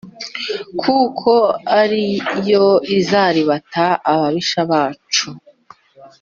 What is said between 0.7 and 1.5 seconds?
kuko